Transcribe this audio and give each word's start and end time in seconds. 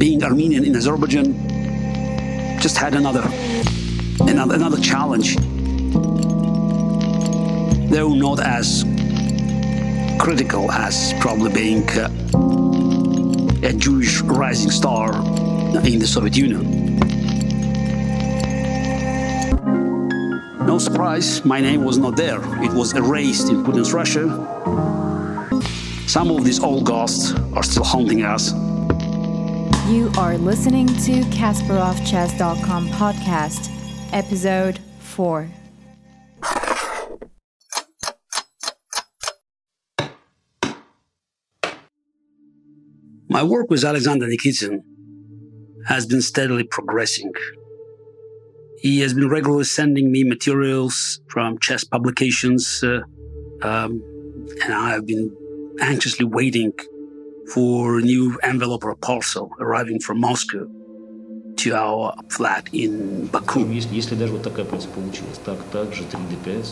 being 0.00 0.24
Armenian 0.24 0.64
in 0.64 0.74
Azerbaijan 0.74 1.34
just 2.58 2.78
had 2.78 2.94
another 2.94 3.22
another, 4.22 4.54
another 4.54 4.80
challenge. 4.80 5.36
Though 7.90 8.14
not 8.14 8.40
as 8.40 8.84
critical 10.18 10.72
as 10.72 11.12
probably 11.20 11.52
being 11.52 11.86
uh, 11.90 12.08
a 13.62 13.74
Jewish 13.74 14.22
rising 14.22 14.70
star 14.70 15.14
in 15.84 15.98
the 15.98 16.06
Soviet 16.06 16.34
Union. 16.34 16.96
No 20.66 20.78
surprise, 20.78 21.44
my 21.44 21.60
name 21.60 21.84
was 21.84 21.98
not 21.98 22.16
there. 22.16 22.40
It 22.64 22.72
was 22.72 22.94
erased 22.94 23.50
in 23.50 23.62
Putin's 23.64 23.92
Russia. 23.92 24.24
Some 26.06 26.30
of 26.30 26.42
these 26.46 26.60
old 26.62 26.84
ghosts 26.86 27.34
are 27.52 27.62
still 27.62 27.84
haunting 27.84 28.22
us. 28.22 28.54
You 29.90 30.08
are 30.18 30.38
listening 30.38 30.86
to 30.86 31.22
KasparovChess.com 31.34 32.90
podcast, 32.90 33.68
episode 34.12 34.78
4. 35.00 35.50
My 43.28 43.42
work 43.42 43.68
with 43.68 43.82
Alexander 43.82 44.28
Nikitin 44.28 44.84
has 45.88 46.06
been 46.06 46.22
steadily 46.22 46.62
progressing. 46.62 47.32
He 48.78 49.00
has 49.00 49.12
been 49.12 49.28
regularly 49.28 49.64
sending 49.64 50.12
me 50.12 50.22
materials 50.22 51.20
from 51.26 51.58
chess 51.58 51.82
publications, 51.82 52.84
uh, 52.84 53.00
um, 53.62 54.00
and 54.62 54.72
I 54.72 54.90
have 54.90 55.04
been 55.04 55.36
anxiously 55.80 56.26
waiting 56.26 56.74
for 57.52 57.98
a 57.98 58.02
new 58.02 58.38
envelope 58.42 58.84
or 58.84 58.94
parcel 58.96 59.50
arriving 59.60 60.00
from 60.00 60.20
Moscow 60.20 60.66
to 61.56 61.74
our 61.74 62.14
flat 62.30 62.68
in 62.72 63.26
Baku. 63.26 63.66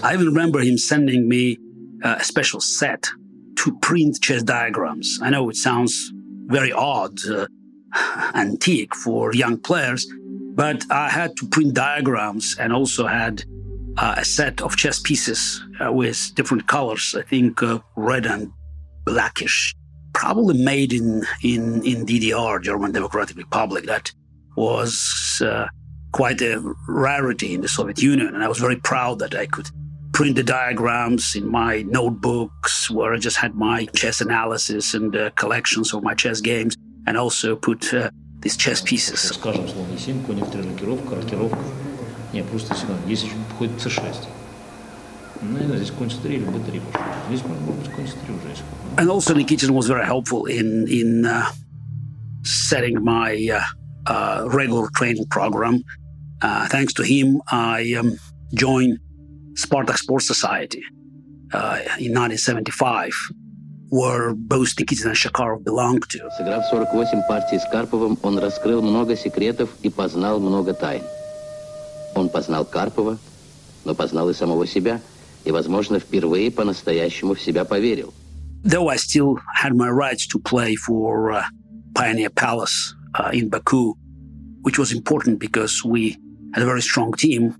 I 0.02 0.14
even 0.14 0.26
remember 0.26 0.60
him 0.60 0.78
sending 0.78 1.28
me 1.28 1.58
uh, 2.02 2.16
a 2.20 2.24
special 2.24 2.60
set 2.60 3.08
to 3.56 3.76
print 3.80 4.20
chess 4.20 4.42
diagrams. 4.42 5.18
I 5.20 5.30
know 5.30 5.50
it 5.50 5.56
sounds 5.56 6.12
very 6.46 6.72
odd, 6.72 7.18
uh, 7.28 7.46
antique 8.34 8.94
for 8.94 9.34
young 9.34 9.58
players, 9.58 10.06
but 10.54 10.84
I 10.90 11.08
had 11.08 11.36
to 11.38 11.48
print 11.48 11.74
diagrams 11.74 12.56
and 12.58 12.72
also 12.72 13.06
had 13.06 13.44
uh, 13.98 14.14
a 14.16 14.24
set 14.24 14.62
of 14.62 14.76
chess 14.76 15.00
pieces 15.00 15.62
uh, 15.84 15.92
with 15.92 16.30
different 16.34 16.66
colors. 16.66 17.14
I 17.18 17.22
think 17.22 17.62
uh, 17.62 17.80
red 17.96 18.26
and 18.26 18.52
blackish, 19.04 19.74
probably 20.18 20.58
made 20.58 20.92
in, 20.92 21.22
in, 21.42 21.80
in 21.84 22.04
DDR, 22.04 22.60
German 22.60 22.90
Democratic 22.90 23.36
Republic, 23.36 23.84
that 23.84 24.10
was 24.56 25.40
uh, 25.44 25.68
quite 26.10 26.40
a 26.42 26.60
rarity 26.88 27.54
in 27.54 27.60
the 27.60 27.68
Soviet 27.68 28.02
Union. 28.02 28.34
And 28.34 28.42
I 28.42 28.48
was 28.48 28.58
very 28.58 28.74
proud 28.74 29.20
that 29.20 29.36
I 29.36 29.46
could 29.46 29.70
print 30.12 30.34
the 30.34 30.42
diagrams 30.42 31.36
in 31.36 31.48
my 31.48 31.82
notebooks 31.82 32.90
where 32.90 33.14
I 33.14 33.18
just 33.18 33.36
had 33.36 33.54
my 33.54 33.84
chess 33.94 34.20
analysis 34.20 34.92
and 34.92 35.14
uh, 35.14 35.30
collections 35.36 35.94
of 35.94 36.02
my 36.02 36.14
chess 36.14 36.40
games 36.40 36.76
and 37.06 37.16
also 37.16 37.54
put 37.54 37.94
uh, 37.94 38.10
these 38.40 38.56
chess 38.56 38.82
pieces. 38.82 39.20
Скажем, 39.20 39.68
and 45.40 45.70
also 49.10 49.34
Nikitin 49.34 49.70
was 49.70 49.86
very 49.86 50.04
helpful 50.04 50.46
in, 50.46 50.88
in 50.88 51.26
uh, 51.26 51.52
setting 52.42 53.04
my 53.04 53.48
uh, 53.52 53.62
uh, 54.06 54.48
regular 54.48 54.88
training 54.96 55.26
program. 55.26 55.84
Uh, 56.42 56.66
thanks 56.66 56.92
to 56.94 57.04
him, 57.04 57.40
I 57.50 57.94
um, 57.94 58.18
joined 58.54 58.98
Spartak 59.54 59.98
Sports 59.98 60.26
Society 60.26 60.82
uh, 61.52 61.78
in 61.98 62.14
1975 62.14 63.12
where 63.90 64.34
both 64.34 64.76
Nikitin 64.76 65.06
and 65.06 65.16
Shakarov 65.16 65.64
belonged 65.64 66.06
to. 66.10 66.18
Сыграв 66.36 66.68
48 66.70 67.22
партий 67.26 67.58
с 67.58 67.64
Карповым, 67.72 68.18
он 68.22 68.38
раскрыл 68.38 68.82
много 68.82 69.16
секретов 69.16 69.70
и 69.82 69.88
познал 69.88 70.40
много 70.40 70.74
тайн. 70.74 71.02
Он 72.14 72.28
познал 72.28 72.66
Карпова, 72.66 73.16
но 73.86 73.94
познал 73.94 74.28
и 74.28 74.34
самого 74.34 74.66
себя– 74.66 75.00
и, 75.45 75.51
возможно, 75.51 75.99
впервые 75.99 76.51
по-настоящему 76.51 77.33
в 77.33 77.41
себя 77.41 77.65
поверил. 77.65 78.13
Though 78.63 78.87
I 78.87 78.95
still 78.95 79.39
had 79.55 79.75
my 79.75 79.89
rights 79.89 80.25
to 80.27 80.39
play 80.39 80.75
for 80.75 81.31
uh, 81.33 81.43
Pioneer 81.95 82.29
Palace 82.29 82.95
uh, 83.19 83.29
in 83.33 83.49
Baku, 83.49 83.95
which 84.61 84.79
was 84.79 84.93
important 84.93 85.39
because 85.39 85.83
we 85.83 86.17
had 86.53 86.63
a 86.63 86.65
very 86.65 86.81
strong 86.81 87.11
team 87.11 87.55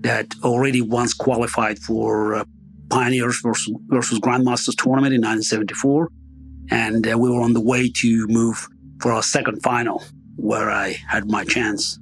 that 0.00 0.26
already 0.42 0.80
once 0.80 1.14
qualified 1.14 1.78
for 1.78 2.34
uh, 2.34 2.44
Pioneers 2.90 3.40
versus, 3.40 3.72
versus 3.86 4.18
Grandmasters 4.18 4.74
tournament 4.76 5.14
in 5.14 5.20
1974. 5.20 6.10
And 6.70 7.06
uh, 7.06 7.16
we 7.16 7.30
were 7.30 7.40
on 7.40 7.52
the 7.52 7.60
way 7.60 7.90
to 8.02 8.26
move 8.26 8.66
for 9.00 9.12
our 9.12 9.22
second 9.22 9.62
final, 9.62 10.02
where 10.36 10.70
I 10.70 10.96
had 11.06 11.30
my 11.30 11.44
chance 11.44 12.00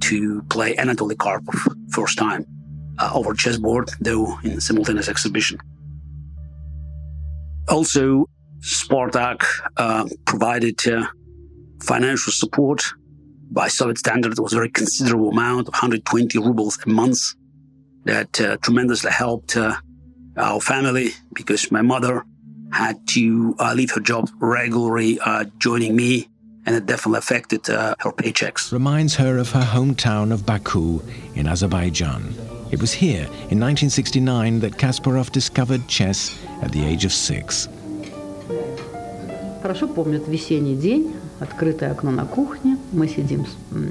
to 0.00 0.42
play 0.48 0.74
Anatoly 0.76 1.16
Karpov 1.16 1.74
first 1.92 2.16
time 2.16 2.46
uh, 2.99 3.11
over 3.13 3.33
chessboard, 3.33 3.89
though 3.99 4.37
in 4.43 4.61
simultaneous 4.61 5.09
exhibition. 5.09 5.59
Also, 7.67 8.29
Spartak 8.59 9.43
uh, 9.77 10.05
provided 10.25 10.87
uh, 10.87 11.05
financial 11.83 12.31
support 12.31 12.83
by 13.51 13.67
Soviet 13.67 13.97
standard, 13.97 14.33
it 14.33 14.39
was 14.39 14.53
a 14.53 14.55
very 14.55 14.69
considerable 14.69 15.29
amount, 15.29 15.67
120 15.67 16.39
rubles 16.39 16.79
a 16.85 16.89
month 16.89 17.35
that 18.05 18.41
uh, 18.41 18.57
tremendously 18.57 19.11
helped 19.11 19.55
uh, 19.55 19.75
our 20.37 20.59
family 20.59 21.11
because 21.33 21.71
my 21.71 21.81
mother 21.81 22.25
had 22.71 23.07
to 23.07 23.55
uh, 23.59 23.73
leave 23.73 23.91
her 23.91 24.01
job 24.01 24.29
regularly, 24.39 25.19
joining 25.59 25.95
me, 25.95 26.27
and 26.65 26.75
it 26.75 26.85
definitely 26.87 27.19
affected 27.19 27.65
her 27.67 27.95
paychecks. 28.17 28.71
Reminds 28.71 29.15
her 29.15 29.37
of 29.37 29.51
her 29.51 29.61
hometown 29.61 30.33
of 30.33 30.45
Baku 30.45 31.01
in 31.35 31.47
Azerbaijan. 31.47 32.54
It 32.75 32.81
was 32.81 32.91
here, 32.91 33.23
in 33.49 33.57
1969, 33.63 34.59
that 34.59 34.73
Kasparov 34.73 35.31
discovered 35.31 35.87
chess 35.87 36.37
at 36.61 36.73
the 36.73 36.83
age 36.83 37.05
of 37.05 37.13
six. 37.13 37.69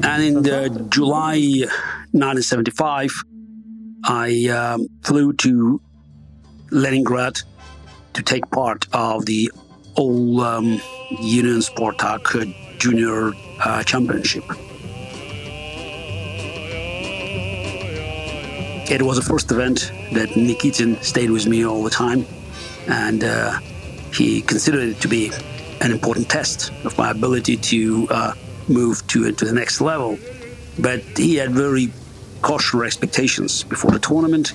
And 0.02 0.22
in 0.22 0.36
uh, 0.36 0.68
July 0.90 1.64
1975, 2.12 3.10
I 4.04 4.48
um, 4.48 4.86
flew 5.02 5.32
to 5.32 5.80
Leningrad 6.70 7.40
to 8.12 8.22
take 8.22 8.50
part 8.50 8.86
of 8.92 9.24
the 9.24 9.50
All 9.94 10.42
um, 10.42 10.78
Union 11.22 11.60
Spartak 11.60 12.78
Junior 12.78 13.32
uh, 13.64 13.82
Championship. 13.82 14.44
It 18.90 19.00
was 19.00 19.16
the 19.16 19.22
first 19.22 19.50
event 19.50 19.92
that 20.12 20.30
Nikitin 20.30 21.02
stayed 21.02 21.30
with 21.30 21.46
me 21.46 21.64
all 21.64 21.82
the 21.82 21.90
time, 21.90 22.26
and 22.86 23.24
uh, 23.24 23.58
he 24.12 24.42
considered 24.42 24.90
it 24.90 25.00
to 25.00 25.08
be 25.08 25.32
an 25.80 25.90
important 25.90 26.28
test 26.28 26.70
of 26.84 26.96
my 26.98 27.10
ability 27.10 27.56
to 27.56 28.06
uh, 28.10 28.34
move 28.68 29.06
to, 29.08 29.32
to 29.32 29.44
the 29.44 29.52
next 29.52 29.80
level. 29.80 30.18
But 30.78 31.00
he 31.16 31.36
had 31.36 31.52
very 31.52 31.92
cautious 32.42 32.82
expectations 32.82 33.64
before 33.64 33.90
the 33.90 33.98
tournament. 33.98 34.52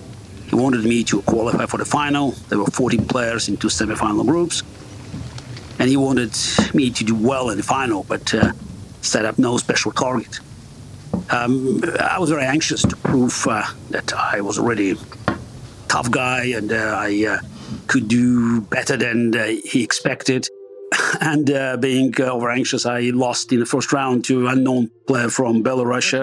He 0.48 0.56
wanted 0.56 0.84
me 0.84 1.04
to 1.06 1.24
qualify 1.24 1.66
for 1.66 1.78
the 1.78 1.86
final. 1.86 2.32
There 2.50 2.60
were 2.60 2.66
40 2.66 2.98
players 3.06 3.50
in 3.50 3.58
two 3.58 3.68
semifinal 3.68 4.26
groups. 4.26 4.62
And 5.80 5.90
he 5.90 5.98
wanted 5.98 6.38
me 6.74 6.92
to 6.92 7.04
do 7.04 7.16
well 7.16 7.50
in 7.50 7.58
the 7.58 7.64
final, 7.64 8.04
but 8.04 8.34
uh, 8.34 8.52
set 9.02 9.26
up 9.26 9.40
no 9.40 9.58
special 9.58 9.92
target. 9.92 10.40
Um, 11.32 11.82
I 12.00 12.18
was 12.18 12.30
very 12.30 12.46
anxious 12.46 12.82
to 12.82 12.96
prove 12.96 13.48
uh, 13.48 13.64
that 13.92 14.14
I 14.14 14.42
was 14.42 14.58
already 14.58 14.92
a 14.92 14.96
tough 15.88 16.10
guy 16.10 16.46
and 16.46 16.72
uh, 16.72 16.96
I 16.98 17.26
uh, 17.28 17.40
could 17.88 18.08
do 18.08 18.62
better 18.62 18.98
than 18.98 19.36
uh, 19.36 19.46
he 19.64 19.84
expected. 19.84 20.48
And 21.22 21.50
uh, 21.52 21.78
being 21.78 22.14
uh, 22.20 22.26
over 22.26 22.50
anxious, 22.50 22.86
I 22.86 23.00
lost 23.14 23.52
in 23.52 23.60
the 23.60 23.66
first 23.66 23.92
round 23.92 24.26
to 24.26 24.48
an 24.48 24.60
unknown 24.60 24.92
player 25.08 25.30
from 25.30 25.64
Belarus. 25.64 26.14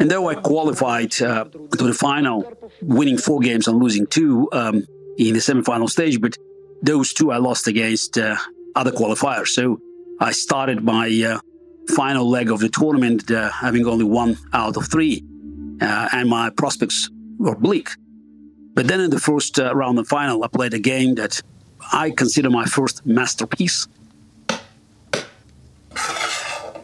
And 0.00 0.10
though 0.10 0.28
I 0.28 0.34
qualified 0.34 1.10
to 1.12 1.50
the 1.70 1.94
final, 1.94 2.52
winning 2.82 3.18
four 3.18 3.40
games 3.40 3.68
and 3.68 3.78
losing 3.78 4.06
two 4.06 4.48
um, 4.52 4.86
in 5.18 5.34
the 5.34 5.40
semifinal 5.40 5.88
stage, 5.88 6.20
but 6.20 6.36
those 6.82 7.12
two 7.12 7.30
I 7.30 7.38
lost 7.38 7.66
against 7.68 8.18
other 8.18 8.92
qualifiers. 8.92 9.48
So 9.48 9.80
I 10.20 10.32
started 10.32 10.84
my 10.84 11.08
uh, 11.08 11.40
final 11.94 12.28
leg 12.28 12.50
of 12.50 12.60
the 12.60 12.68
tournament 12.68 13.30
uh, 13.30 13.50
having 13.50 13.86
only 13.86 14.04
one 14.04 14.36
out 14.52 14.76
of 14.76 14.86
three, 14.90 15.24
uh, 15.80 16.08
and 16.12 16.28
my 16.28 16.50
prospects 16.50 17.10
were 17.38 17.56
bleak. 17.56 17.88
But 18.74 18.88
then 18.88 19.00
in 19.00 19.10
the 19.10 19.20
first 19.20 19.58
round 19.58 19.98
of 19.98 20.08
final, 20.08 20.42
I 20.44 20.48
played 20.48 20.74
a 20.74 20.78
game 20.78 21.14
that 21.16 21.40
I 21.92 22.10
consider 22.10 22.50
my 22.50 22.64
first 22.64 23.04
masterpiece. 23.06 23.86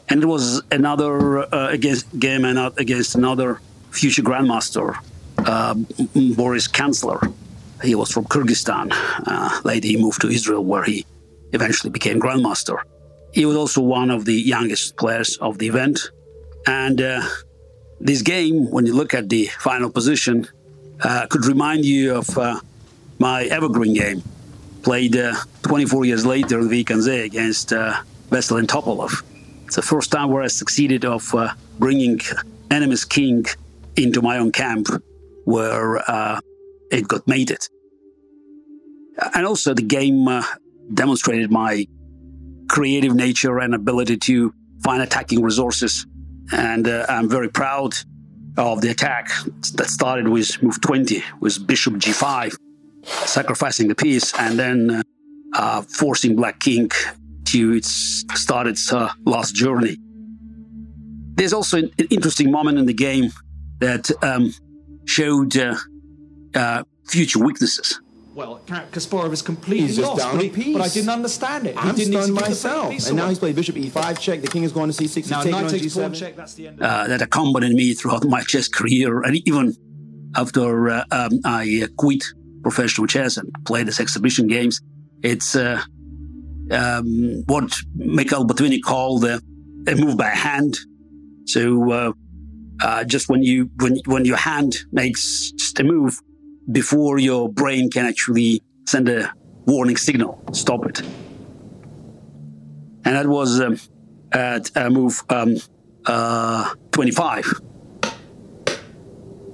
and 0.09 0.23
it 0.23 0.27
was 0.27 0.63
another 0.71 1.39
uh, 1.55 1.69
against 1.71 2.19
game 2.19 2.45
and 2.45 2.59
against 2.79 3.15
another 3.15 3.61
future 3.91 4.23
grandmaster, 4.23 4.97
uh, 5.39 5.75
Boris 6.37 6.69
Kantsler. 6.69 7.33
He 7.83 7.95
was 7.95 8.11
from 8.11 8.25
Kyrgyzstan. 8.27 8.89
Uh, 8.93 9.61
later, 9.65 9.89
he 9.89 9.97
moved 9.97 10.21
to 10.21 10.29
Israel, 10.29 10.65
where 10.65 10.85
he 10.85 11.07
eventually 11.53 11.91
became 11.91 12.21
grandmaster. 12.21 12.83
He 13.33 13.45
was 13.47 13.57
also 13.57 13.81
one 13.81 14.11
of 14.11 14.25
the 14.25 14.35
youngest 14.35 14.97
players 14.97 15.37
of 15.39 15.59
the 15.59 15.67
event, 15.67 16.11
and 16.67 17.01
uh, 17.01 17.23
this 18.01 18.23
game, 18.23 18.71
when 18.71 18.87
you 18.87 18.95
look 18.95 19.15
at 19.15 19.29
the 19.29 19.47
final 19.61 19.91
position, 19.91 20.49
uh, 21.03 21.27
could 21.29 21.47
remind 21.47 21.85
you 21.85 22.17
of 22.17 22.39
uh, 22.39 22.61
my 23.19 23.45
evergreen 23.45 23.95
game, 23.95 24.23
played 24.83 25.17
24 25.63 26.05
years 26.05 26.27
later 26.27 26.59
in 26.59 26.69
Wijk 26.69 26.91
aan 26.91 27.03
Zee 27.03 27.25
against 27.25 27.73
uh, 27.73 28.03
Veselin 28.31 28.67
Topalov. 28.67 29.23
It's 29.67 29.77
the 29.77 29.83
first 29.83 30.11
time 30.11 30.31
where 30.31 30.43
I 30.43 30.49
succeeded 30.49 31.05
of 31.05 31.35
uh, 31.35 31.53
bringing 31.79 32.21
enemy's 32.71 33.05
king 33.05 33.45
into 33.97 34.23
my 34.23 34.39
own 34.39 34.51
camp, 34.51 34.89
where 35.45 35.99
uh, 36.11 36.41
it 36.91 37.07
got 37.07 37.27
mated. 37.29 37.69
And 39.35 39.47
also, 39.47 39.75
the 39.75 39.83
game 39.83 40.27
uh, 40.27 40.43
demonstrated 40.93 41.51
my 41.51 41.87
creative 42.71 43.15
nature 43.15 43.59
and 43.59 43.75
ability 43.75 44.17
to 44.17 44.55
find 44.85 45.03
attacking 45.03 45.43
resources. 45.43 46.07
And 46.53 46.87
uh, 46.87 47.05
I'm 47.09 47.29
very 47.29 47.49
proud 47.49 47.95
of 48.57 48.81
the 48.81 48.91
attack 48.91 49.29
that 49.75 49.89
started 49.89 50.29
with 50.29 50.63
move 50.63 50.81
20, 50.81 51.23
with 51.41 51.67
bishop 51.67 51.95
g5, 51.95 52.57
sacrificing 53.05 53.89
the 53.89 53.95
piece, 53.95 54.33
and 54.39 54.59
then 54.59 54.91
uh, 54.91 55.03
uh, 55.55 55.83
forcing 55.83 56.37
Black 56.37 56.61
King 56.61 56.91
to 57.47 57.73
its, 57.73 58.25
start 58.35 58.69
its 58.69 58.93
uh, 58.93 59.11
last 59.27 59.55
journey. 59.55 59.97
There's 61.35 61.53
also 61.53 61.79
an 61.79 61.91
interesting 62.11 62.53
moment 62.53 62.79
in 62.79 62.87
the 62.87 62.95
game 62.95 63.33
that 63.81 64.11
um, 64.23 64.55
showed 65.07 65.57
uh, 65.57 65.75
uh, 66.55 66.85
future 67.09 67.41
weaknesses. 67.41 68.01
Well, 68.33 68.61
Kasparov 68.67 69.33
is 69.33 69.43
completely 69.43 69.89
he's 69.89 69.97
just 69.97 70.09
lost, 70.09 70.21
down 70.21 70.37
but, 70.37 70.41
a 70.41 70.45
he, 70.45 70.51
piece. 70.51 70.77
but 70.77 70.83
I 70.83 70.89
didn't 70.89 71.11
understand 71.11 71.67
it. 71.67 71.77
I'm 71.77 71.97
didn't 71.97 72.13
stunned 72.13 72.35
need 72.35 72.41
myself. 72.41 73.07
And 73.09 73.17
now 73.17 73.29
he's 73.29 73.41
played 73.41 73.57
bishop 73.57 73.75
e5 73.75 74.21
check. 74.21 74.41
The 74.41 74.47
king 74.47 74.63
is 74.63 74.73
going 74.73 74.91
to 74.91 74.97
c6. 74.97 75.15
He's 75.15 75.31
now 75.31 75.39
taking 75.39 75.53
knight 75.53 75.65
on 75.65 75.71
takes 75.71 75.95
pawn 75.95 76.13
check. 76.13 76.37
That's 76.37 76.55
the 76.55 76.69
end. 76.69 76.81
Of 76.81 76.85
Uh, 76.85 77.07
that 77.09 77.23
accompanied 77.23 77.75
me 77.75 77.93
throughout 77.95 78.25
my 78.25 78.43
chess 78.43 78.69
career, 78.69 79.23
and 79.23 79.37
even 79.49 79.75
after 80.37 80.91
uh, 80.91 81.05
um, 81.11 81.41
I 81.45 81.83
uh, 81.85 81.89
quit 81.97 82.25
professional 82.63 83.07
chess 83.07 83.37
and 83.37 83.51
played 83.65 83.89
as 83.89 83.99
exhibition 83.99 84.47
games. 84.47 84.81
It's 85.23 85.57
uh, 85.57 85.83
um, 86.71 87.43
what 87.47 87.75
Mikhail 87.95 88.47
Botvinnik 88.47 88.83
called 88.83 89.25
a 89.25 89.41
move 89.97 90.17
by 90.17 90.29
hand. 90.29 90.79
So 91.47 91.91
uh, 91.91 92.13
uh, 92.83 93.05
just 93.05 93.29
when 93.29 93.43
you 93.43 93.71
when 93.81 93.99
when 94.07 94.25
your 94.25 94.37
hand 94.37 94.77
makes 94.93 95.51
just 95.53 95.81
a 95.81 95.85
move 95.85 96.21
before 96.73 97.19
your 97.19 97.49
brain 97.49 97.91
can 97.91 98.07
actually 98.07 98.63
send 98.87 99.09
a 99.09 99.33
warning 99.67 99.97
signal, 99.97 100.43
stop 100.53 100.87
it. 100.87 101.01
And 103.05 103.17
that 103.17 103.27
was 103.27 103.61
um, 103.61 103.79
at 104.33 104.77
uh, 104.77 104.91
move 104.91 105.23
um, 105.31 105.57
uh, 106.07 106.75
25. 106.93 107.53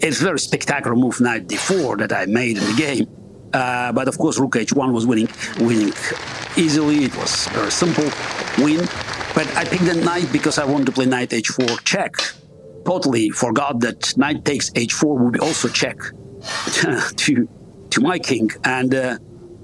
It's 0.01 0.21
a 0.21 0.25
very 0.25 0.39
spectacular 0.39 0.97
move, 0.97 1.21
knight 1.21 1.49
d4, 1.49 1.99
that 1.99 2.13
I 2.13 2.27
made 2.27 2.59
in 2.59 2.65
the 2.65 2.77
game. 2.77 3.07
Uh, 3.53 3.93
but 3.93 4.09
of 4.09 4.19
course, 4.19 4.39
rook 4.39 4.53
h1 4.53 4.93
was 4.93 5.07
winning, 5.07 5.29
winning 5.61 5.93
easily. 6.57 7.05
It 7.05 7.17
was 7.17 7.47
a 7.47 7.51
very 7.51 7.71
simple 7.71 8.05
win. 8.59 8.81
But 9.35 9.47
I 9.57 9.65
picked 9.65 9.85
the 9.85 9.95
knight 9.95 10.31
because 10.33 10.59
I 10.59 10.65
wanted 10.65 10.87
to 10.87 10.93
play 10.93 11.07
knight 11.07 11.31
h4 11.31 11.85
check. 11.85 12.15
Totally 12.85 13.31
forgot 13.31 13.81
that 13.81 14.17
knight 14.17 14.45
takes 14.45 14.71
h4 14.71 15.19
would 15.19 15.33
be 15.35 15.39
also 15.41 15.69
check 15.69 15.97
to 17.17 17.49
to 17.91 18.01
my 18.01 18.19
king, 18.19 18.51
and 18.65 18.95
uh, 18.95 19.19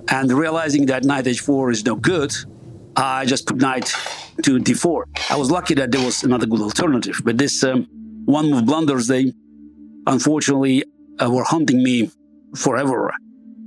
and 0.09 0.33
realizing 0.33 0.87
that 0.87 1.05
knight 1.05 1.25
h4 1.25 1.73
is 1.73 1.85
no 1.85 1.97
good, 1.97 2.35
I 2.97 3.25
just 3.25 3.47
put 3.47 3.57
knight 3.57 3.87
to 4.43 4.59
d4. 4.59 5.05
I 5.31 5.37
was 5.37 5.51
lucky 5.51 5.75
that 5.75 5.91
there 5.93 6.05
was 6.05 6.23
another 6.23 6.47
good 6.47 6.61
alternative, 6.61 7.21
but 7.25 7.39
this 7.39 7.63
um, 7.65 7.87
one 8.25 8.51
move 8.51 8.67
blunders. 8.67 9.07
They 9.07 9.33
unfortunately 10.07 10.85
uh, 11.23 11.31
were 11.31 11.45
hunting 11.45 11.83
me 11.83 12.11
forever, 12.57 13.13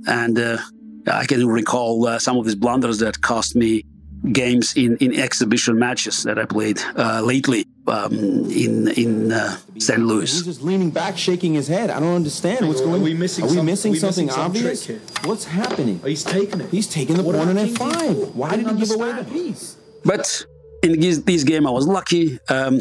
and 0.06 0.38
uh, 0.38 0.58
I 1.06 1.26
can 1.26 1.46
recall 1.46 2.06
uh, 2.06 2.18
some 2.18 2.36
of 2.36 2.44
these 2.44 2.56
blunders 2.56 2.98
that 2.98 3.20
cost 3.20 3.56
me 3.56 3.84
games 4.32 4.74
in, 4.76 4.96
in 4.96 5.14
exhibition 5.14 5.78
matches 5.78 6.22
that 6.24 6.38
I 6.38 6.46
played 6.46 6.80
uh, 6.96 7.20
lately 7.22 7.66
um, 7.88 8.12
in 8.50 8.88
in 8.88 9.32
uh, 9.32 9.56
St. 9.78 9.98
He's 9.98 10.06
Louis. 10.06 10.42
just 10.42 10.62
leaning 10.62 10.90
back, 10.90 11.16
shaking 11.16 11.54
his 11.54 11.68
head. 11.68 11.90
I 11.90 12.00
don't 12.00 12.14
understand 12.14 12.66
what's 12.68 12.80
going 12.80 12.94
on. 12.94 13.00
Are 13.00 13.04
we 13.04 13.14
missing 13.14 13.44
Are 13.44 13.48
we 13.48 13.54
some- 13.56 13.66
missing 13.66 13.90
are 13.90 13.94
we 13.94 13.98
something 13.98 14.26
missing 14.26 14.40
obvious? 14.42 14.86
trick 14.86 15.00
What's 15.24 15.44
happening? 15.44 16.00
He's 16.04 16.24
taking 16.24 16.60
it. 16.60 16.70
He's 16.70 16.88
taking 16.88 17.16
the 17.16 17.22
What 17.22 17.36
pawn 17.36 17.48
on 17.48 17.56
about 17.58 17.66
king 17.66 17.76
f5. 17.76 18.34
Why 18.34 18.50
did 18.50 18.58
he 18.60 18.64
didn't 18.64 18.78
give 18.80 18.90
away 18.92 19.12
the 19.12 19.24
piece? 19.24 19.76
But 20.04 20.46
in 20.82 21.00
this, 21.00 21.18
this 21.20 21.44
game, 21.44 21.66
I 21.66 21.70
was 21.70 21.86
lucky. 21.86 22.38
Um, 22.48 22.80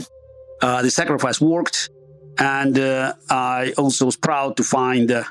uh, 0.62 0.81
the 0.81 0.92
sacrifice 0.92 1.40
worked, 1.42 1.90
and 2.40 2.78
uh, 2.80 3.13
I 3.30 3.74
also 3.78 4.06
was 4.06 4.16
proud 4.18 4.58
to 4.58 4.63
find 4.63 5.12
uh, 5.12 5.24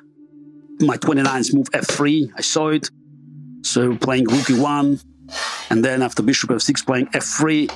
my 0.81 0.97
29th 0.97 1.55
move 1.55 1.71
f3. 1.71 2.31
I 2.37 2.41
saw 2.43 2.69
it, 2.69 2.91
so 3.63 3.97
playing 3.97 4.25
rook 4.29 4.47
e1, 4.47 5.03
and 5.71 5.85
then 5.85 6.03
after 6.03 6.23
bishop 6.23 6.51
f6, 6.51 6.85
playing 6.87 7.07
f3. 7.09 7.71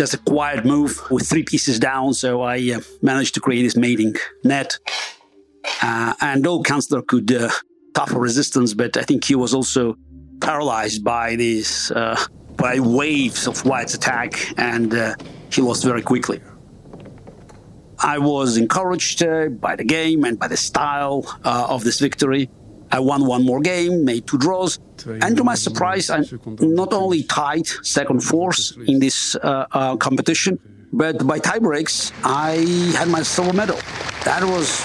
Just 0.00 0.14
a 0.14 0.18
quiet 0.18 0.64
move 0.64 0.98
with 1.10 1.28
three 1.28 1.42
pieces 1.42 1.78
down, 1.78 2.14
so 2.14 2.40
I 2.40 2.56
uh, 2.74 2.80
managed 3.02 3.34
to 3.34 3.40
create 3.40 3.64
this 3.64 3.76
mating 3.76 4.14
net. 4.42 4.78
Uh, 5.82 6.14
and 6.22 6.42
though 6.42 6.62
Kantsler 6.62 7.06
could 7.06 7.30
uh, 7.30 7.50
resistance, 8.14 8.72
but 8.72 8.96
I 8.96 9.02
think 9.02 9.24
he 9.24 9.34
was 9.34 9.52
also 9.52 9.98
paralyzed 10.40 11.04
by 11.04 11.36
these 11.36 11.90
uh, 11.90 12.16
by 12.56 12.80
waves 12.80 13.46
of 13.46 13.62
White's 13.66 13.92
attack, 13.92 14.58
and 14.58 14.94
uh, 14.94 15.16
he 15.52 15.60
lost 15.60 15.84
very 15.84 16.00
quickly. 16.00 16.40
I 17.98 18.16
was 18.16 18.56
encouraged 18.56 19.22
uh, 19.22 19.50
by 19.50 19.76
the 19.76 19.84
game 19.84 20.24
and 20.24 20.38
by 20.38 20.48
the 20.48 20.56
style 20.56 21.26
uh, 21.44 21.66
of 21.68 21.84
this 21.84 22.00
victory. 22.00 22.48
I 22.92 22.98
won 22.98 23.24
one 23.26 23.44
more 23.44 23.60
game, 23.60 24.04
made 24.04 24.26
two 24.26 24.38
draws, 24.38 24.78
and 25.06 25.36
to 25.36 25.44
my 25.44 25.54
surprise, 25.54 26.10
I 26.10 26.24
not 26.60 26.92
only 26.92 27.22
tied 27.22 27.66
second 27.82 28.20
force 28.20 28.76
in 28.86 28.98
this 28.98 29.36
uh, 29.36 29.66
uh, 29.70 29.96
competition, 29.96 30.58
but 30.92 31.24
by 31.26 31.38
tiebreaks, 31.38 32.12
I 32.24 32.52
had 32.98 33.08
my 33.08 33.22
silver 33.22 33.52
medal. 33.52 33.78
That 34.24 34.42
was 34.42 34.82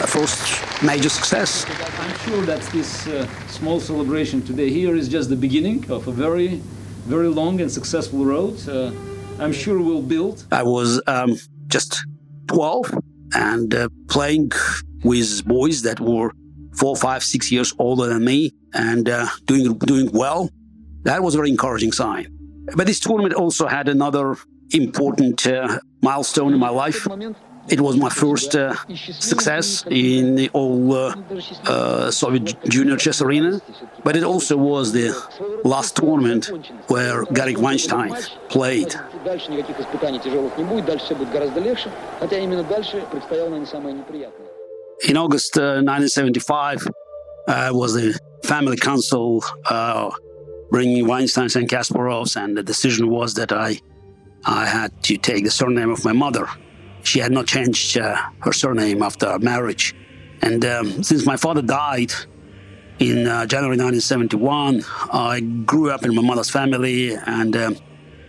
the 0.00 0.06
first 0.06 0.82
major 0.82 1.08
success. 1.08 1.64
I'm 1.98 2.16
sure 2.18 2.42
that 2.42 2.60
this 2.72 3.06
uh, 3.06 3.26
small 3.48 3.80
celebration 3.80 4.42
today 4.42 4.70
here 4.70 4.94
is 4.94 5.08
just 5.08 5.30
the 5.30 5.36
beginning 5.36 5.90
of 5.90 6.06
a 6.06 6.12
very, 6.12 6.60
very 7.06 7.28
long 7.28 7.60
and 7.62 7.70
successful 7.70 8.24
road. 8.24 8.56
Uh, 8.68 8.92
I'm 9.38 9.52
sure 9.52 9.80
we'll 9.80 10.02
build. 10.02 10.44
I 10.52 10.62
was 10.62 11.00
um, 11.06 11.36
just 11.68 12.04
12 12.48 12.94
and 13.34 13.74
uh, 13.74 13.88
playing 14.08 14.52
with 15.02 15.46
boys 15.46 15.82
that 15.82 15.98
were 16.00 16.32
four, 16.75 16.95
five, 16.95 17.23
six 17.23 17.51
years 17.51 17.73
older 17.79 18.07
than 18.07 18.23
me 18.23 18.51
and 18.73 19.09
uh, 19.09 19.27
doing 19.45 19.77
doing 19.79 20.09
well. 20.11 20.49
That 21.03 21.21
was 21.21 21.35
a 21.35 21.37
very 21.37 21.49
encouraging 21.49 21.91
sign. 21.91 22.27
But 22.75 22.87
this 22.87 22.99
tournament 22.99 23.33
also 23.33 23.67
had 23.67 23.89
another 23.89 24.37
important 24.71 25.45
uh, 25.45 25.79
milestone 26.01 26.53
in 26.53 26.59
my 26.59 26.69
life. 26.69 27.07
It 27.69 27.79
was 27.79 27.95
my 27.95 28.09
first 28.09 28.55
uh, 28.55 28.75
success 29.19 29.85
in 29.89 30.35
the 30.35 30.49
all 30.49 30.93
uh, 30.93 31.15
uh, 31.65 32.11
Soviet 32.11 32.61
junior 32.67 32.97
chess 32.97 33.21
arena, 33.21 33.61
but 34.03 34.17
it 34.17 34.23
also 34.23 34.57
was 34.57 34.91
the 34.91 35.15
last 35.63 35.95
tournament 35.95 36.51
where 36.87 37.23
Garrick 37.31 37.59
Weinstein 37.59 38.13
played. 38.49 38.93
Дальше 39.23 39.51
никаких 39.51 39.79
испытаний 39.79 40.19
тяжелых 40.19 40.57
не 40.57 40.65
будет, 40.65 40.85
дальше 40.85 41.05
все 41.05 41.15
будет 41.15 41.31
гораздо 41.31 41.61
легче, 41.61 41.89
хотя 42.19 42.37
именно 42.37 42.63
дальше 42.63 43.01
предстояло, 43.09 43.49
наверное, 43.49 43.71
самое 43.71 43.95
неприятное. 43.95 44.46
In 45.06 45.16
August 45.16 45.56
uh, 45.56 45.78
1975, 45.78 46.88
uh, 47.46 47.70
was 47.72 47.94
the 47.94 48.18
family 48.42 48.76
council 48.76 49.44
uh, 49.66 50.10
bringing 50.70 51.04
Weinsteins 51.06 51.54
and 51.54 51.68
Kasparovs, 51.68 52.36
and 52.36 52.56
the 52.56 52.64
decision 52.64 53.08
was 53.08 53.34
that 53.34 53.52
I, 53.52 53.80
I 54.44 54.66
had 54.66 55.00
to 55.04 55.16
take 55.16 55.44
the 55.44 55.52
surname 55.52 55.90
of 55.90 56.04
my 56.04 56.12
mother. 56.12 56.48
She 57.04 57.20
had 57.20 57.30
not 57.30 57.46
changed 57.46 57.96
uh, 57.96 58.20
her 58.40 58.52
surname 58.52 59.00
after 59.02 59.38
marriage, 59.38 59.94
and 60.42 60.64
um, 60.64 61.04
since 61.04 61.24
my 61.24 61.36
father 61.36 61.62
died 61.62 62.12
in 62.98 63.28
uh, 63.28 63.46
January 63.46 63.76
1971, 63.76 64.84
I 65.12 65.38
grew 65.64 65.92
up 65.92 66.04
in 66.04 66.12
my 66.12 66.22
mother's 66.22 66.50
family, 66.50 67.14
and 67.14 67.56
um, 67.56 67.76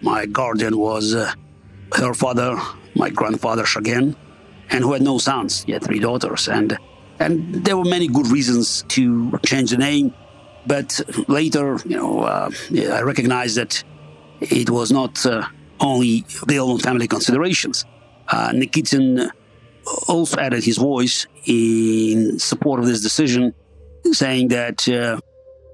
my 0.01 0.27
guardian 0.27 0.77
was 0.77 1.15
uh, 1.15 1.33
her 1.95 2.13
father, 2.13 2.59
my 2.93 3.09
grandfather 3.09 3.63
Shagen 3.63 4.15
and 4.69 4.83
who 4.83 4.93
had 4.93 5.01
no 5.01 5.17
sons. 5.17 5.63
He 5.63 5.71
had 5.71 5.83
three 5.83 5.99
daughters, 5.99 6.47
and 6.47 6.77
and 7.19 7.53
there 7.65 7.77
were 7.77 7.85
many 7.85 8.07
good 8.07 8.27
reasons 8.27 8.83
to 8.89 9.38
change 9.45 9.71
the 9.71 9.77
name. 9.77 10.13
But 10.65 11.01
later, 11.27 11.77
you 11.85 11.97
know, 11.97 12.21
uh, 12.21 12.51
I 12.91 13.01
recognized 13.01 13.57
that 13.57 13.83
it 14.39 14.69
was 14.69 14.91
not 14.91 15.25
uh, 15.25 15.45
only 15.79 16.25
built 16.47 16.69
on 16.71 16.79
family 16.79 17.07
considerations. 17.07 17.85
Uh, 18.27 18.49
Nikitin 18.51 19.31
also 20.07 20.38
added 20.38 20.63
his 20.63 20.77
voice 20.77 21.25
in 21.45 22.38
support 22.39 22.79
of 22.79 22.85
this 22.85 23.01
decision, 23.01 23.53
saying 24.11 24.49
that 24.49 24.88
uh, 24.88 25.19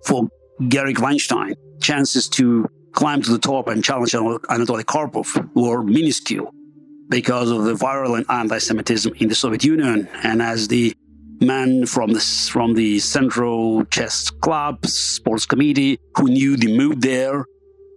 for 0.06 0.30
Garrick 0.70 1.00
Weinstein, 1.00 1.56
chances 1.82 2.30
to 2.30 2.68
climb 2.94 3.22
to 3.22 3.32
the 3.32 3.40
top 3.40 3.68
and 3.68 3.84
challenge 3.84 4.14
Anatoly 4.14 4.84
Karpov 4.84 5.50
were 5.54 5.84
minuscule 5.84 6.55
because 7.10 7.52
of 7.52 7.64
the 7.64 7.76
virulent 7.76 8.28
anti-Semitism 8.30 9.14
in 9.18 9.30
the 9.30 9.36
Soviet 9.36 9.64
Union. 9.64 10.08
And 10.24 10.42
as 10.42 10.68
the 10.68 10.96
man 11.42 11.86
from 11.86 12.14
the 12.14 12.20
from 12.52 12.74
the 12.76 13.00
Central 13.00 13.86
Chess 13.86 14.30
Club 14.30 14.86
Sports 14.86 15.46
Committee 15.46 16.00
who 16.18 16.26
knew 16.26 16.58
the 16.58 16.76
mood 16.76 17.02
there, 17.02 17.46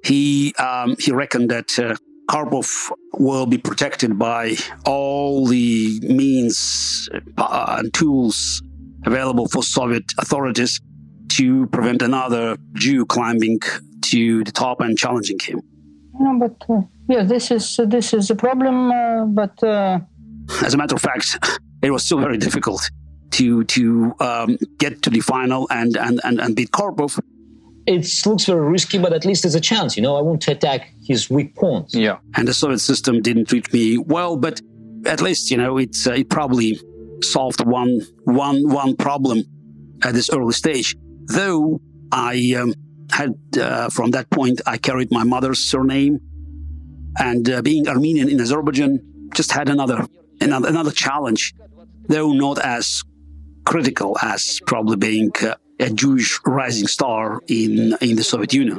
he 0.04 0.54
um, 0.58 0.96
he 0.98 1.12
reckoned 1.12 1.50
that 1.50 1.78
uh, 1.78 1.96
Karpov 2.30 2.90
will 3.14 3.46
be 3.46 3.58
protected 3.58 4.18
by 4.18 4.56
all 4.84 5.46
the 5.46 6.00
means 6.02 7.08
uh, 7.38 7.76
and 7.78 7.92
tools 7.94 8.62
available 9.06 9.48
for 9.48 9.62
Soviet 9.62 10.04
authorities 10.18 10.80
to 11.30 11.66
prevent 11.68 12.02
another 12.02 12.56
Jew 12.74 13.06
climbing 13.06 13.60
to 14.02 14.44
the 14.44 14.52
top 14.52 14.80
and 14.80 14.98
challenging 14.98 15.38
him. 15.38 15.62
No, 16.18 16.38
but 16.38 16.64
uh, 16.68 16.82
yeah, 17.08 17.22
this 17.22 17.50
is 17.50 17.78
uh, 17.78 17.84
this 17.84 18.12
is 18.12 18.30
a 18.30 18.34
problem. 18.34 18.90
Uh, 18.92 19.24
but 19.26 19.62
uh, 19.62 20.00
as 20.64 20.74
a 20.74 20.76
matter 20.76 20.94
of 20.94 21.02
fact, 21.02 21.38
it 21.82 21.90
was 21.90 22.04
still 22.04 22.18
very 22.18 22.38
difficult 22.38 22.90
to 23.32 23.64
to 23.64 24.14
um, 24.20 24.58
get 24.78 25.02
to 25.02 25.10
the 25.10 25.20
final 25.20 25.66
and 25.70 25.96
and 25.96 26.20
and, 26.24 26.40
and 26.40 26.56
beat 26.56 26.70
Karpov. 26.70 27.20
It 27.86 28.26
looks 28.26 28.44
very 28.44 28.68
risky, 28.70 28.98
but 28.98 29.14
at 29.14 29.24
least 29.24 29.44
there's 29.44 29.54
a 29.54 29.60
chance. 29.60 29.96
You 29.96 30.02
know, 30.02 30.16
I 30.16 30.20
want 30.20 30.42
to 30.42 30.52
attack 30.52 30.92
his 31.06 31.30
weak 31.30 31.54
points. 31.54 31.94
Yeah, 31.94 32.18
and 32.36 32.46
the 32.46 32.54
Soviet 32.54 32.80
system 32.80 33.22
didn't 33.22 33.46
treat 33.46 33.72
me 33.72 33.96
well, 33.96 34.36
but 34.36 34.60
at 35.06 35.22
least 35.22 35.50
you 35.50 35.56
know 35.56 35.78
it's 35.78 36.06
uh, 36.06 36.12
it 36.12 36.28
probably 36.28 36.78
solved 37.22 37.64
one 37.64 38.00
one 38.24 38.68
one 38.68 38.96
problem 38.96 39.44
at 40.02 40.14
this 40.14 40.30
early 40.30 40.52
stage. 40.52 40.96
Though 41.26 41.80
I 42.12 42.54
um, 42.58 42.74
had 43.18 43.34
uh, 43.60 43.88
from 43.96 44.08
that 44.16 44.26
point 44.30 44.56
I 44.74 44.76
carried 44.88 45.10
my 45.10 45.24
mother's 45.34 45.60
surname, 45.72 46.14
and 47.28 47.44
uh, 47.50 47.62
being 47.62 47.88
Armenian 47.88 48.28
in 48.32 48.40
Azerbaijan 48.40 48.92
just 49.34 49.50
had 49.58 49.68
another 49.68 50.06
another, 50.40 50.68
another 50.68 50.94
challenge, 51.04 51.42
though 52.12 52.32
not 52.32 52.58
as 52.76 53.02
critical 53.72 54.16
as 54.32 54.60
probably 54.70 54.96
being 54.96 55.32
uh, 55.42 55.56
a 55.86 55.90
Jewish 56.02 56.30
rising 56.46 56.88
star 56.96 57.22
in 57.48 57.72
in 58.00 58.14
the 58.20 58.26
Soviet 58.32 58.52
Union. 58.62 58.78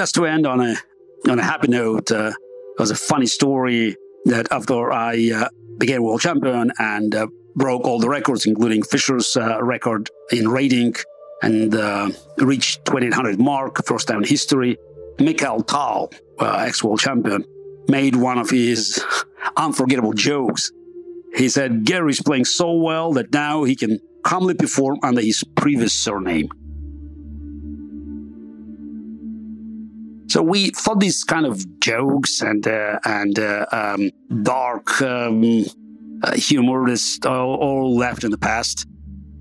Just 0.00 0.14
to 0.16 0.24
end 0.34 0.44
on 0.52 0.60
a 0.70 0.74
on 1.30 1.38
a 1.38 1.46
happy 1.52 1.68
note, 1.68 2.10
uh, 2.10 2.32
it 2.74 2.80
was 2.84 2.90
a 2.90 3.00
funny 3.10 3.26
story 3.38 3.96
that 4.24 4.46
after 4.50 4.92
I 4.92 5.14
uh, 5.34 5.48
became 5.78 6.02
world 6.02 6.20
champion 6.20 6.72
and 6.78 7.14
uh, 7.14 7.26
broke 7.54 7.84
all 7.84 7.98
the 7.98 8.08
records, 8.08 8.46
including 8.46 8.82
Fischer's 8.82 9.36
uh, 9.36 9.62
record 9.62 10.10
in 10.30 10.48
rating, 10.48 10.94
and 11.42 11.74
uh, 11.74 12.10
reached 12.38 12.84
2800 12.84 13.38
mark, 13.38 13.84
first 13.86 14.08
time 14.08 14.18
in 14.18 14.24
history. 14.24 14.76
Mikhail 15.18 15.62
Tal, 15.62 16.10
uh, 16.40 16.64
ex-world 16.66 17.00
champion, 17.00 17.44
made 17.88 18.14
one 18.16 18.38
of 18.38 18.50
his 18.50 19.02
unforgettable 19.56 20.12
jokes. 20.12 20.70
He 21.34 21.48
said 21.48 21.84
Gary's 21.84 22.22
playing 22.22 22.44
so 22.44 22.72
well 22.72 23.12
that 23.14 23.32
now 23.32 23.64
he 23.64 23.76
can 23.76 23.98
calmly 24.24 24.54
perform 24.54 24.98
under 25.02 25.20
his 25.20 25.44
previous 25.56 25.92
surname. 25.92 26.48
So 30.28 30.42
we 30.42 30.70
thought 30.70 31.00
these 31.00 31.24
kind 31.24 31.46
of 31.46 31.80
jokes 31.80 32.42
and 32.42 32.66
uh, 32.66 32.98
and 33.04 33.38
uh, 33.38 33.64
um, 33.72 34.10
dark 34.42 35.00
um, 35.00 35.64
uh, 36.22 36.34
humor 36.34 36.88
is 36.88 37.18
all, 37.24 37.54
all, 37.56 37.96
left 37.96 38.24
in 38.24 38.30
the 38.30 38.38
past, 38.38 38.86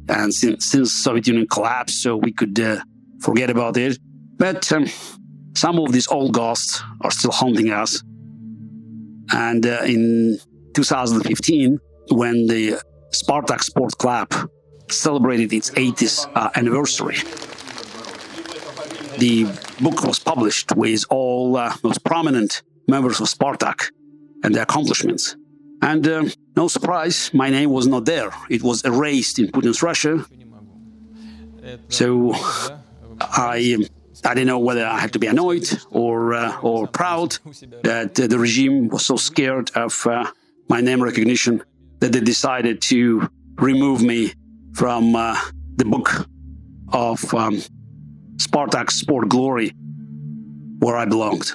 and 0.08 0.34
since, 0.34 0.66
since 0.66 0.94
Soviet 0.94 1.28
Union 1.28 1.48
collapsed, 1.48 2.02
so 2.02 2.16
we 2.16 2.32
could 2.32 2.60
uh, 2.60 2.80
forget 3.20 3.50
about 3.50 3.76
it. 3.78 3.98
But 4.38 4.72
um, 4.72 4.86
some 5.56 5.80
of 5.80 5.92
these 5.92 6.08
old 6.08 6.34
ghosts 6.34 6.84
are 7.02 7.12
still 7.12 7.32
haunting 7.32 7.72
us. 7.72 8.04
And 9.34 9.66
uh, 9.66 9.82
in 9.86 10.38
2015, 10.74 11.80
when 12.12 12.46
the 12.46 12.80
Spartak 13.14 13.62
Sport 13.64 13.98
Club 13.98 14.32
celebrated 14.90 15.52
its 15.52 15.72
80th 15.72 16.32
uh, 16.36 16.50
anniversary, 16.56 17.18
the 19.18 19.46
book 19.82 20.04
was 20.04 20.20
published 20.20 20.76
with 20.76 21.06
all 21.10 21.58
uh, 21.58 21.76
most 21.84 22.04
prominent 22.04 22.62
members 22.88 23.20
of 23.20 23.28
Spartak 23.28 23.92
and 24.44 24.54
their 24.54 24.64
accomplishments. 24.64 25.36
And 25.82 26.08
uh, 26.08 26.26
no 26.56 26.68
surprise, 26.68 27.32
my 27.34 27.50
name 27.50 27.70
was 27.70 27.88
not 27.88 28.06
there. 28.06 28.32
It 28.50 28.64
was 28.64 28.84
erased 28.84 29.40
in 29.40 29.48
Putin's 29.48 29.84
Russia. 29.84 30.26
So 31.90 32.34
I, 33.22 33.78
I 34.24 34.34
didn't 34.34 34.48
know 34.48 34.60
whether 34.60 34.86
I 34.86 35.00
had 35.00 35.14
to 35.14 35.20
be 35.20 35.28
annoyed 35.28 35.68
or 35.92 36.34
uh, 36.34 36.60
or 36.62 36.88
proud 36.88 37.38
that 37.84 38.16
the 38.16 38.40
regime 38.40 38.88
was 38.88 39.06
so 39.06 39.18
scared 39.18 39.70
of 39.76 40.08
uh, 40.08 40.32
my 40.70 40.82
name 40.82 41.04
recognition 41.04 41.62
that 42.00 42.12
they 42.14 42.22
decided 42.22 42.82
to 42.84 43.30
remove 43.58 44.02
me 44.02 44.34
from 44.74 45.16
uh, 45.16 45.36
the 45.76 45.86
book 45.86 46.28
of 46.94 47.34
um, 47.34 47.62
Spartak 48.38 48.92
Sport 48.92 49.30
Glory, 49.30 49.74
where 50.80 50.96
I 50.96 51.06
belonged. 51.06 51.54